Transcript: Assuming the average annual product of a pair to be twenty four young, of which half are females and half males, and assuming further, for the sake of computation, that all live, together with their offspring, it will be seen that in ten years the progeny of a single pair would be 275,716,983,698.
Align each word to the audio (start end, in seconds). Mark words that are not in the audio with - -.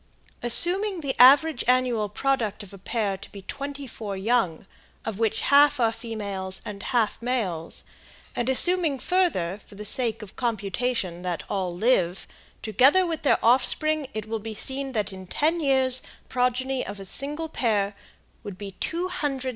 Assuming 0.41 1.01
the 1.01 1.15
average 1.21 1.63
annual 1.67 2.09
product 2.09 2.63
of 2.63 2.73
a 2.73 2.79
pair 2.79 3.17
to 3.17 3.29
be 3.31 3.43
twenty 3.43 3.85
four 3.85 4.17
young, 4.17 4.65
of 5.05 5.19
which 5.19 5.41
half 5.41 5.79
are 5.79 5.91
females 5.91 6.59
and 6.65 6.81
half 6.81 7.21
males, 7.21 7.83
and 8.35 8.49
assuming 8.49 8.97
further, 8.97 9.59
for 9.67 9.75
the 9.75 9.85
sake 9.85 10.23
of 10.23 10.35
computation, 10.35 11.21
that 11.21 11.43
all 11.51 11.71
live, 11.71 12.25
together 12.63 13.05
with 13.05 13.21
their 13.21 13.37
offspring, 13.45 14.07
it 14.15 14.25
will 14.27 14.39
be 14.39 14.55
seen 14.55 14.93
that 14.93 15.13
in 15.13 15.27
ten 15.27 15.59
years 15.59 15.99
the 16.01 16.07
progeny 16.29 16.83
of 16.83 16.99
a 16.99 17.05
single 17.05 17.47
pair 17.47 17.93
would 18.41 18.57
be 18.57 18.71
275,716,983,698. 18.81 19.43